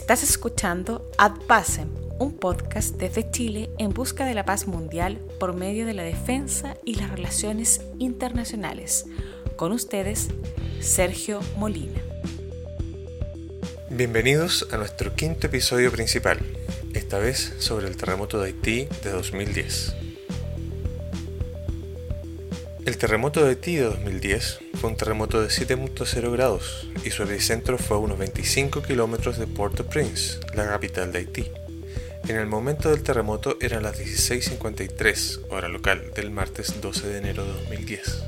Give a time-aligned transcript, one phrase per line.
[0.00, 1.88] Estás escuchando Ad Pacem,
[2.20, 6.76] un podcast desde Chile en busca de la paz mundial por medio de la defensa
[6.84, 9.06] y las relaciones internacionales.
[9.56, 10.28] Con ustedes,
[10.80, 12.00] Sergio Molina.
[13.90, 16.38] Bienvenidos a nuestro quinto episodio principal,
[16.94, 20.07] esta vez sobre el terremoto de Haití de 2010.
[22.88, 27.76] El terremoto de Haití de 2010 fue un terremoto de 7.0 grados y su epicentro
[27.76, 31.50] fue a unos 25 kilómetros de Port-au-Prince, la capital de Haití.
[32.28, 37.44] En el momento del terremoto eran las 16.53 hora local del martes 12 de enero
[37.44, 38.22] de 2010.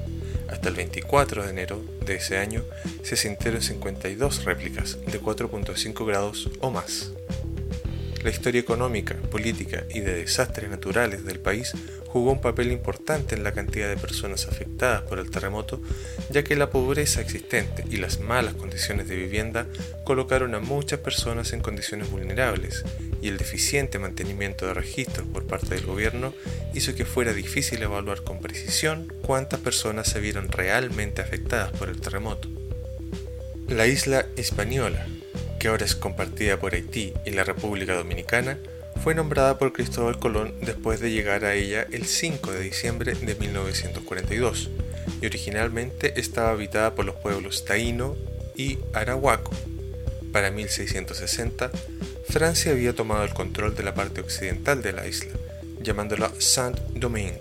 [0.51, 2.63] Hasta el 24 de enero de ese año
[3.03, 7.13] se sintieron 52 réplicas de 4.5 grados o más.
[8.23, 11.73] La historia económica, política y de desastres naturales del país
[12.07, 15.81] jugó un papel importante en la cantidad de personas afectadas por el terremoto,
[16.29, 19.67] ya que la pobreza existente y las malas condiciones de vivienda
[20.05, 22.85] colocaron a muchas personas en condiciones vulnerables,
[23.23, 26.35] y el deficiente mantenimiento de registros por parte del gobierno
[26.75, 32.01] hizo que fuera difícil evaluar con precisión cuántas personas se vieron realmente afectadas por el
[32.01, 32.49] terremoto.
[33.69, 35.07] La isla Hispaniola,
[35.61, 38.59] que ahora es compartida por Haití y la República Dominicana,
[39.05, 43.35] fue nombrada por Cristóbal Colón después de llegar a ella el 5 de diciembre de
[43.35, 44.71] 1942
[45.21, 48.17] y originalmente estaba habitada por los pueblos taíno
[48.57, 49.53] y arahuaco.
[50.33, 51.71] Para 1660,
[52.29, 55.33] Francia había tomado el control de la parte occidental de la isla,
[55.83, 57.41] llamándola Saint-Domingue,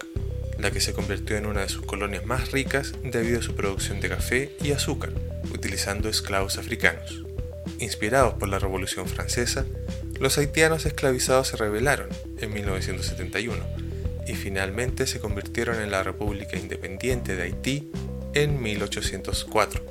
[0.57, 4.01] la que se convirtió en una de sus colonias más ricas debido a su producción
[4.01, 5.11] de café y azúcar,
[5.53, 7.28] utilizando esclavos africanos.
[7.80, 9.66] Inspirados por la Revolución Francesa,
[10.19, 13.55] los haitianos esclavizados se rebelaron en 1971
[14.27, 17.89] y finalmente se convirtieron en la República Independiente de Haití
[18.33, 19.81] en 1804.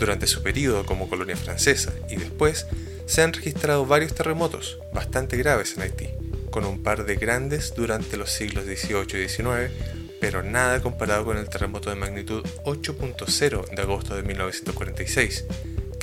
[0.00, 2.66] Durante su periodo como colonia francesa y después
[3.06, 6.08] se han registrado varios terremotos bastante graves en Haití,
[6.50, 9.72] con un par de grandes durante los siglos XVIII y XIX,
[10.20, 15.44] pero nada comparado con el terremoto de magnitud 8.0 de agosto de 1946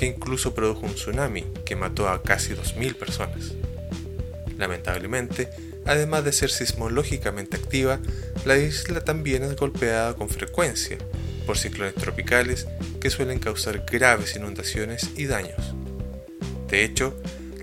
[0.06, 3.54] incluso produjo un tsunami que mató a casi 2.000 personas.
[4.58, 5.50] Lamentablemente,
[5.86, 8.00] además de ser sismológicamente activa,
[8.46, 10.98] la isla también es golpeada con frecuencia
[11.46, 12.68] por ciclones tropicales
[13.00, 15.74] que suelen causar graves inundaciones y daños.
[16.70, 17.16] De hecho,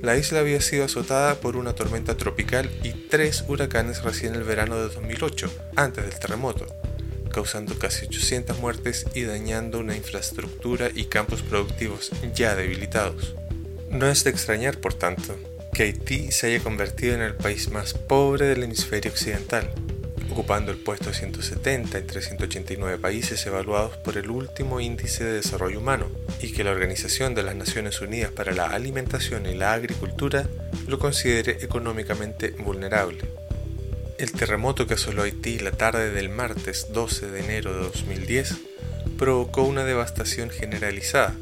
[0.03, 4.76] la isla había sido azotada por una tormenta tropical y tres huracanes recién el verano
[4.76, 6.66] de 2008, antes del terremoto,
[7.38, 13.37] causando casi 800 muertes y dañando una infraestructura y campos productivos ya debilitados.
[13.93, 15.37] No es de extrañar, por tanto,
[15.72, 19.71] que Haití se haya convertido en el país más pobre del hemisferio occidental,
[20.32, 26.09] ocupando el puesto 170 entre 189 países evaluados por el último índice de desarrollo humano,
[26.43, 30.49] y que la Organización de las Naciones Unidas para la Alimentación y la Agricultura
[30.88, 33.47] lo considere económicamente vulnerable.
[34.19, 38.56] El terremoto que asoló Haití la tarde del martes 12 de enero de 2010
[39.17, 41.37] provocó una devastación generalizada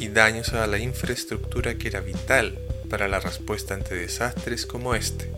[0.00, 2.58] y daños a la infraestructura que era vital
[2.90, 5.30] para la respuesta ante desastres como este,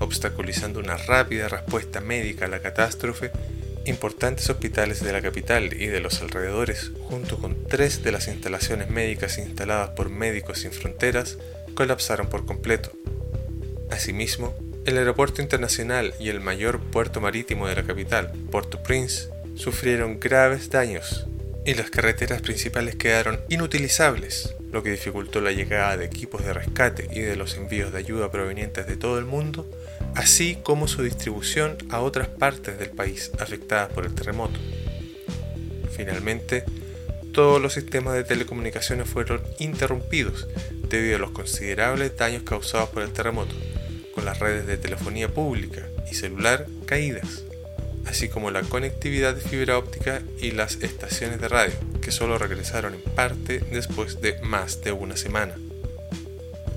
[0.00, 3.30] obstaculizando una rápida respuesta médica a la catástrofe.
[3.84, 8.88] Importantes hospitales de la capital y de los alrededores, junto con tres de las instalaciones
[8.88, 11.36] médicas instaladas por Médicos Sin Fronteras,
[11.74, 12.92] colapsaron por completo.
[13.90, 14.54] Asimismo,
[14.86, 21.26] el aeropuerto internacional y el mayor puerto marítimo de la capital, Port-au-Prince, sufrieron graves daños
[21.64, 27.08] y las carreteras principales quedaron inutilizables, lo que dificultó la llegada de equipos de rescate
[27.10, 29.66] y de los envíos de ayuda provenientes de todo el mundo,
[30.14, 34.60] así como su distribución a otras partes del país afectadas por el terremoto.
[35.96, 36.64] Finalmente,
[37.32, 40.46] todos los sistemas de telecomunicaciones fueron interrumpidos
[40.88, 43.54] debido a los considerables daños causados por el terremoto,
[44.14, 47.44] con las redes de telefonía pública y celular caídas,
[48.06, 52.94] así como la conectividad de fibra óptica y las estaciones de radio, que solo regresaron
[52.94, 55.54] en parte después de más de una semana.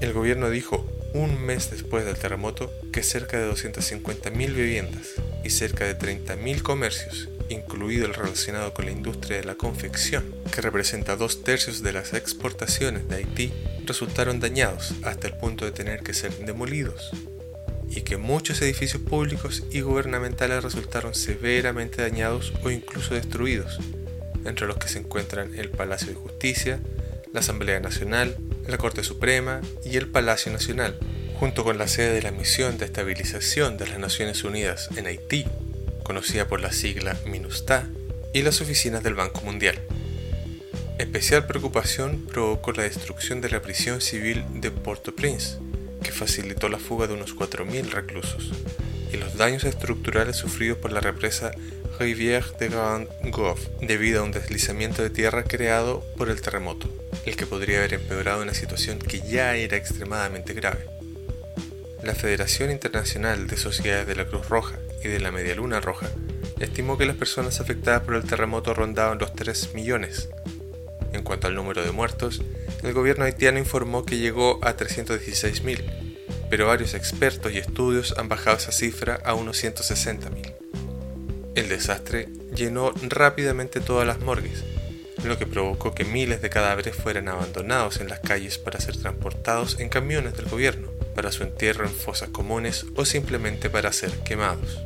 [0.01, 5.85] El gobierno dijo un mes después del terremoto que cerca de 250.000 viviendas y cerca
[5.85, 11.43] de 30.000 comercios, incluido el relacionado con la industria de la confección, que representa dos
[11.43, 13.53] tercios de las exportaciones de Haití,
[13.85, 17.11] resultaron dañados hasta el punto de tener que ser demolidos,
[17.89, 23.79] y que muchos edificios públicos y gubernamentales resultaron severamente dañados o incluso destruidos,
[24.45, 26.79] entre los que se encuentran el Palacio de Justicia,
[27.33, 28.37] la Asamblea Nacional,
[28.67, 30.97] la Corte Suprema y el Palacio Nacional,
[31.39, 35.45] junto con la sede de la Misión de Estabilización de las Naciones Unidas en Haití,
[36.03, 37.87] conocida por la sigla MINUSTA,
[38.33, 39.79] y las oficinas del Banco Mundial.
[40.99, 45.57] Especial preocupación provocó la destrucción de la prisión civil de Port-au-Prince,
[46.07, 48.51] que facilitó la fuga de unos 4.000 reclusos,
[49.11, 51.51] y los daños estructurales sufridos por la represa
[51.99, 56.87] Rivière de Grand Goff debido a un deslizamiento de tierra creado por el terremoto,
[57.25, 60.85] el que podría haber empeorado una situación que ya era extremadamente grave.
[62.03, 66.09] La Federación Internacional de Sociedades de la Cruz Roja y de la Media Luna Roja
[66.59, 70.29] estimó que las personas afectadas por el terremoto rondaban los 3 millones.
[71.17, 72.43] En cuanto al número de muertos,
[72.83, 75.83] el gobierno haitiano informó que llegó a 316.000,
[76.51, 80.53] pero varios expertos y estudios han bajado esa cifra a unos 160.000.
[81.55, 84.63] El desastre llenó rápidamente todas las morgues,
[85.23, 89.79] lo que provocó que miles de cadáveres fueran abandonados en las calles para ser transportados
[89.79, 94.81] en camiones del gobierno, para su entierro en fosas comunes o simplemente para ser quemados.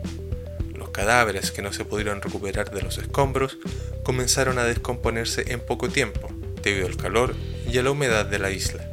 [0.91, 3.57] Cadáveres que no se pudieron recuperar de los escombros
[4.03, 6.29] comenzaron a descomponerse en poco tiempo,
[6.61, 7.35] debido al calor
[7.69, 8.89] y a la humedad de la isla.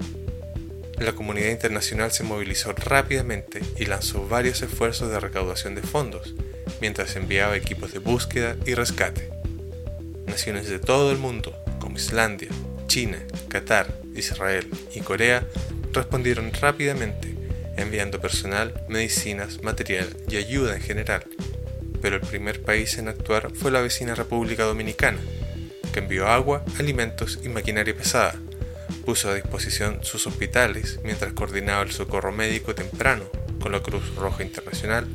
[0.98, 6.34] La comunidad internacional se movilizó rápidamente y lanzó varios esfuerzos de recaudación de fondos,
[6.80, 9.30] mientras enviaba equipos de búsqueda y rescate.
[10.26, 12.48] Naciones de todo el mundo, como Islandia,
[12.88, 13.18] China,
[13.48, 15.46] Qatar, Israel y Corea,
[15.92, 17.34] respondieron rápidamente,
[17.76, 21.24] enviando personal, medicinas, material y ayuda en general.
[22.00, 25.18] Pero el primer país en actuar fue la vecina República Dominicana,
[25.92, 28.34] que envió agua, alimentos y maquinaria pesada.
[29.04, 33.24] Puso a disposición sus hospitales mientras coordinaba el socorro médico temprano
[33.60, 35.06] con la Cruz Roja Internacional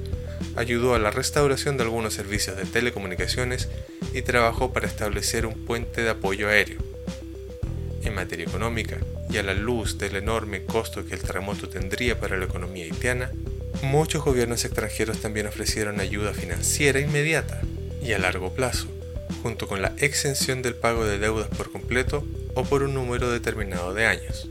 [0.55, 3.69] ayudó a la restauración de algunos servicios de telecomunicaciones
[4.13, 6.79] y trabajó para establecer un puente de apoyo aéreo.
[8.03, 8.97] En materia económica,
[9.29, 13.31] y a la luz del enorme costo que el terremoto tendría para la economía haitiana,
[13.83, 17.61] muchos gobiernos extranjeros también ofrecieron ayuda financiera inmediata
[18.01, 18.87] y a largo plazo,
[19.41, 22.25] junto con la exención del pago de deudas por completo
[22.55, 24.47] o por un número determinado de años.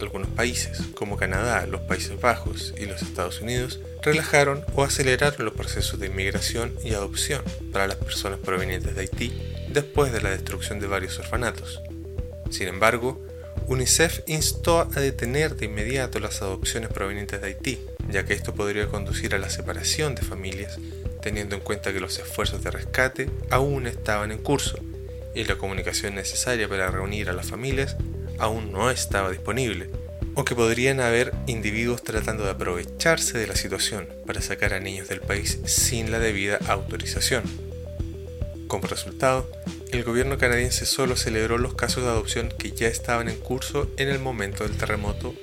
[0.00, 5.54] Algunos países, como Canadá, los Países Bajos y los Estados Unidos, relajaron o aceleraron los
[5.54, 7.42] procesos de inmigración y adopción
[7.72, 9.32] para las personas provenientes de Haití
[9.70, 11.80] después de la destrucción de varios orfanatos.
[12.50, 13.20] Sin embargo,
[13.68, 17.78] UNICEF instó a detener de inmediato las adopciones provenientes de Haití,
[18.10, 20.78] ya que esto podría conducir a la separación de familias,
[21.22, 24.78] teniendo en cuenta que los esfuerzos de rescate aún estaban en curso
[25.34, 27.96] y la comunicación necesaria para reunir a las familias
[28.38, 29.90] aún no estaba disponible,
[30.34, 35.08] o que podrían haber individuos tratando de aprovecharse de la situación para sacar a niños
[35.08, 37.42] del país sin la debida autorización.
[38.66, 39.48] Como resultado,
[39.92, 44.08] el gobierno canadiense solo celebró los casos de adopción que ya estaban en curso en
[44.08, 45.34] el momento del terremoto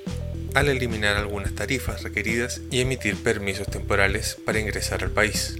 [0.53, 5.55] al eliminar algunas tarifas requeridas y emitir permisos temporales para ingresar al país.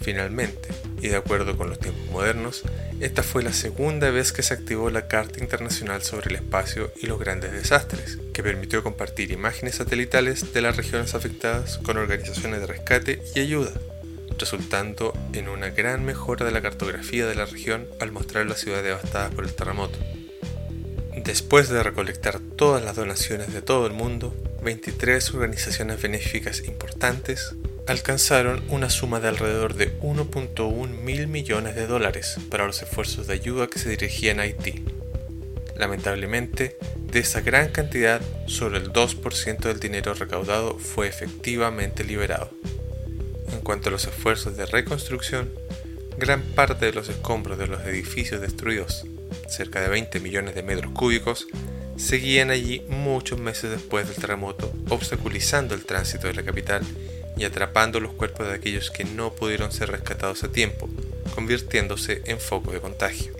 [0.00, 0.68] Finalmente,
[1.00, 2.62] y de acuerdo con los tiempos modernos,
[3.00, 7.06] esta fue la segunda vez que se activó la Carta Internacional sobre el Espacio y
[7.06, 12.66] los Grandes Desastres, que permitió compartir imágenes satelitales de las regiones afectadas con organizaciones de
[12.66, 13.72] rescate y ayuda,
[14.38, 18.84] resultando en una gran mejora de la cartografía de la región al mostrar las ciudades
[18.84, 19.98] devastadas por el terremoto.
[21.16, 27.54] Después de recolectar todas las donaciones de todo el mundo, 23 organizaciones benéficas importantes
[27.86, 33.34] alcanzaron una suma de alrededor de 1.1 mil millones de dólares para los esfuerzos de
[33.34, 34.84] ayuda que se dirigían a Haití.
[35.76, 42.50] Lamentablemente, de esa gran cantidad, solo el 2% del dinero recaudado fue efectivamente liberado.
[43.52, 45.50] En cuanto a los esfuerzos de reconstrucción,
[46.16, 49.04] gran parte de los escombros de los edificios destruidos,
[49.48, 51.46] cerca de 20 millones de metros cúbicos,
[51.96, 56.82] seguían allí muchos meses después del terremoto, obstaculizando el tránsito de la capital
[57.36, 60.88] y atrapando los cuerpos de aquellos que no pudieron ser rescatados a tiempo,
[61.34, 63.32] convirtiéndose en foco de contagio.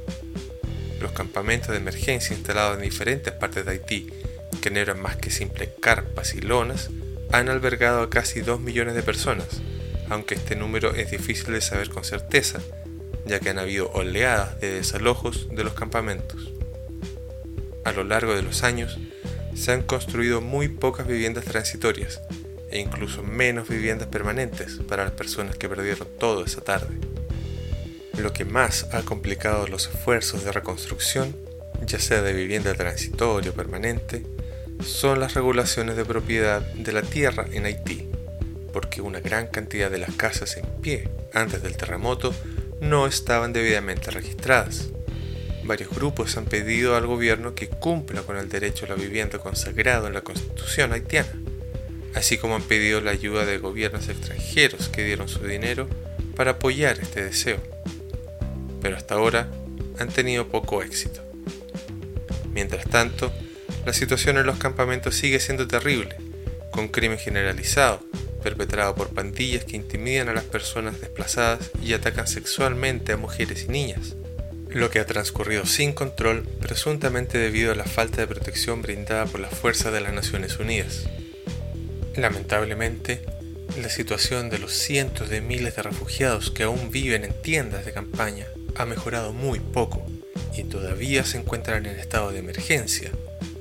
[1.00, 4.10] Los campamentos de emergencia instalados en diferentes partes de Haití,
[4.60, 6.90] que no eran más que simples carpas y lonas,
[7.32, 9.48] han albergado a casi 2 millones de personas,
[10.08, 12.60] aunque este número es difícil de saber con certeza,
[13.24, 16.52] ya que han habido oleadas de desalojos de los campamentos.
[17.84, 18.98] A lo largo de los años,
[19.54, 22.20] se han construido muy pocas viviendas transitorias,
[22.70, 26.96] e incluso menos viviendas permanentes para las personas que perdieron todo esa tarde.
[28.16, 31.36] Lo que más ha complicado los esfuerzos de reconstrucción,
[31.86, 34.24] ya sea de vivienda transitoria o permanente,
[34.82, 38.08] son las regulaciones de propiedad de la tierra en Haití,
[38.72, 42.34] porque una gran cantidad de las casas en pie antes del terremoto
[42.82, 44.90] no estaban debidamente registradas.
[45.64, 50.06] Varios grupos han pedido al gobierno que cumpla con el derecho a la vivienda consagrado
[50.06, 51.32] en la constitución haitiana
[52.14, 55.88] así como han pedido la ayuda de gobiernos extranjeros que dieron su dinero
[56.36, 57.58] para apoyar este deseo.
[58.80, 59.48] Pero hasta ahora
[59.98, 61.22] han tenido poco éxito.
[62.52, 63.32] Mientras tanto,
[63.86, 66.16] la situación en los campamentos sigue siendo terrible,
[66.70, 68.00] con crimen generalizado,
[68.42, 73.68] perpetrado por pandillas que intimidan a las personas desplazadas y atacan sexualmente a mujeres y
[73.68, 74.16] niñas,
[74.68, 79.40] lo que ha transcurrido sin control presuntamente debido a la falta de protección brindada por
[79.40, 81.04] las fuerzas de las Naciones Unidas.
[82.16, 83.22] Lamentablemente,
[83.80, 87.92] la situación de los cientos de miles de refugiados que aún viven en tiendas de
[87.92, 90.04] campaña ha mejorado muy poco
[90.56, 93.10] y todavía se encuentran en estado de emergencia,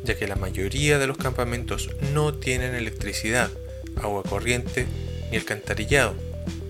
[0.03, 3.51] ya que la mayoría de los campamentos no tienen electricidad,
[4.01, 4.85] agua corriente
[5.31, 6.15] ni alcantarillado,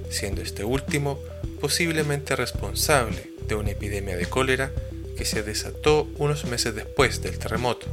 [0.10, 1.20] siendo este último
[1.60, 4.72] posiblemente responsable de una epidemia de cólera
[5.18, 7.88] que se desató unos meses después del terremoto.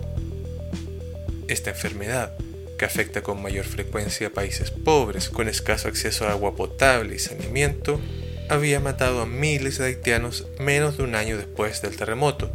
[1.48, 2.36] Esta enfermedad,
[2.78, 7.18] que afecta con mayor frecuencia a países pobres con escaso acceso a agua potable y
[7.18, 8.00] saneamiento,
[8.48, 12.50] había matado a miles de haitianos menos de un año después del terremoto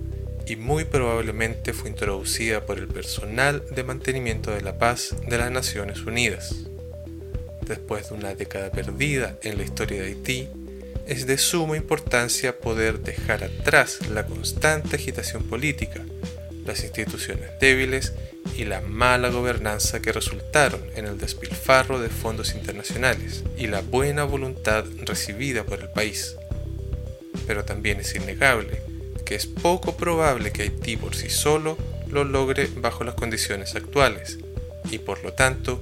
[0.46, 5.52] y muy probablemente fue introducida por el personal de mantenimiento de la paz de las
[5.52, 6.68] Naciones Unidas.
[7.68, 10.50] Después de una década perdida en la historia de Haití,
[11.08, 16.02] es de suma importancia poder dejar atrás la constante agitación política,
[16.66, 18.14] las instituciones débiles
[18.58, 24.24] y la mala gobernanza que resultaron en el despilfarro de fondos internacionales y la buena
[24.24, 26.36] voluntad recibida por el país.
[27.48, 28.82] Pero también es innegable
[29.26, 31.78] que es poco probable que Haití por sí solo
[32.10, 34.38] lo logre bajo las condiciones actuales
[34.92, 35.82] y por lo tanto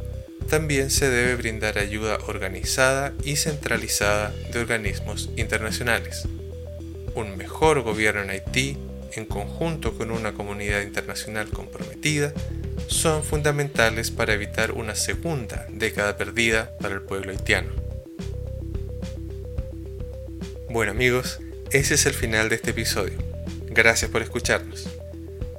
[0.52, 6.28] también se debe brindar ayuda organizada y centralizada de organismos internacionales.
[7.16, 8.78] Un mejor gobierno en Haití,
[9.14, 12.34] en conjunto con una comunidad internacional comprometida,
[12.88, 17.72] son fundamentales para evitar una segunda década perdida para el pueblo haitiano.
[20.70, 21.40] Bueno amigos,
[21.72, 23.18] ese es el final de este episodio.
[23.70, 25.01] Gracias por escucharnos.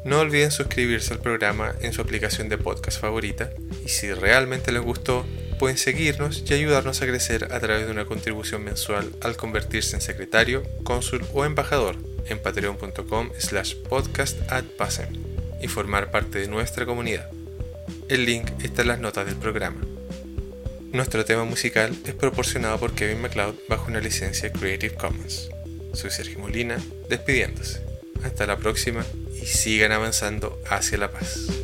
[0.05, 3.51] No olviden suscribirse al programa en su aplicación de podcast favorita
[3.85, 5.25] y si realmente les gustó,
[5.61, 10.03] pueden seguirnos y ayudarnos a crecer a través de una contribución mensual al convertirse en
[10.03, 14.39] secretario, cónsul o embajador en patreon.com slash podcast
[15.61, 17.31] y formar parte de nuestra comunidad.
[18.09, 19.81] El link está en las notas del programa.
[20.91, 25.49] Nuestro tema musical es proporcionado por Kevin MacLeod bajo una licencia Creative Commons.
[25.95, 26.77] Soy Sergio Molina,
[27.09, 27.81] despidiéndose.
[28.25, 29.05] Hasta la próxima
[29.43, 31.62] y sigan avanzando hacia la paz.